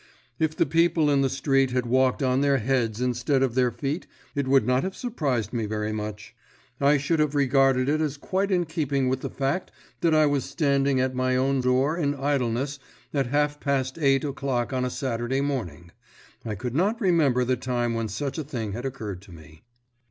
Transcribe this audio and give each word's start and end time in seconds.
If 0.39 0.55
the 0.55 0.65
people 0.65 1.11
in 1.11 1.21
the 1.21 1.29
street 1.29 1.69
had 1.69 1.85
walked 1.85 2.23
on 2.23 2.41
their 2.41 2.57
heads 2.57 3.01
instead 3.01 3.43
of 3.43 3.53
their 3.53 3.69
feet 3.69 4.07
it 4.33 4.47
would 4.47 4.65
not 4.65 4.81
have 4.81 4.95
surprised 4.95 5.53
me 5.53 5.67
very 5.67 5.91
much. 5.93 6.33
I 6.79 6.97
should 6.97 7.19
have 7.19 7.35
regarded 7.35 7.87
it 7.87 8.01
as 8.01 8.17
quite 8.17 8.49
in 8.49 8.65
keeping 8.65 9.09
with 9.09 9.21
the 9.21 9.29
fact 9.29 9.69
that 9.99 10.15
I 10.15 10.25
was 10.25 10.43
standing 10.43 10.99
at 10.99 11.13
my 11.13 11.35
own 11.35 11.61
street 11.61 11.69
door 11.69 11.97
in 11.99 12.15
idleness 12.15 12.79
at 13.13 13.27
half 13.27 13.59
past 13.59 13.99
eight 13.99 14.23
o'clock 14.23 14.73
on 14.73 14.83
a 14.85 14.89
Saturday 14.89 15.39
morning; 15.39 15.91
I 16.43 16.55
could 16.55 16.73
not 16.73 16.99
remember 16.99 17.45
the 17.45 17.55
time 17.55 17.93
when 17.93 18.07
such 18.07 18.39
a 18.39 18.43
thing 18.43 18.71
had 18.71 18.85
occurred 18.85 19.21
to 19.21 19.31
me. 19.31 19.61